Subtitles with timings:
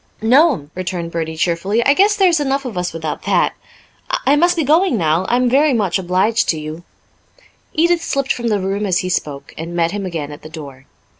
[0.19, 1.85] "No'm," returned Bertie cheerfully.
[1.85, 3.53] "I guess there's enough of us without that.
[4.25, 5.27] I must be going now.
[5.29, 6.83] I'm very much obliged to you."
[7.73, 10.87] Edith slipped from the room as he spoke, and met him again at the door.